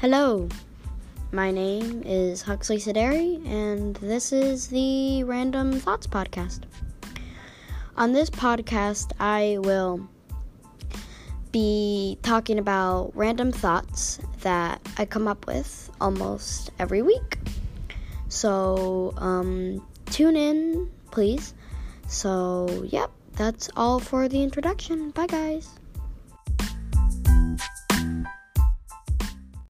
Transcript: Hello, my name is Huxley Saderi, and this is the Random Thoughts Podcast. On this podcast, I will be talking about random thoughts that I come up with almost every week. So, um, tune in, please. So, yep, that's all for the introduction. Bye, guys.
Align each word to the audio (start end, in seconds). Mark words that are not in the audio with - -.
Hello, 0.00 0.48
my 1.32 1.50
name 1.50 2.04
is 2.06 2.42
Huxley 2.42 2.76
Saderi, 2.76 3.44
and 3.44 3.96
this 3.96 4.30
is 4.30 4.68
the 4.68 5.24
Random 5.24 5.80
Thoughts 5.80 6.06
Podcast. 6.06 6.60
On 7.96 8.12
this 8.12 8.30
podcast, 8.30 9.10
I 9.18 9.58
will 9.58 10.08
be 11.50 12.16
talking 12.22 12.60
about 12.60 13.10
random 13.16 13.50
thoughts 13.50 14.20
that 14.42 14.80
I 14.98 15.04
come 15.04 15.26
up 15.26 15.48
with 15.48 15.90
almost 16.00 16.70
every 16.78 17.02
week. 17.02 17.36
So, 18.28 19.14
um, 19.16 19.84
tune 20.06 20.36
in, 20.36 20.92
please. 21.10 21.54
So, 22.06 22.86
yep, 22.86 23.10
that's 23.32 23.68
all 23.76 23.98
for 23.98 24.28
the 24.28 24.44
introduction. 24.44 25.10
Bye, 25.10 25.26
guys. 25.26 25.70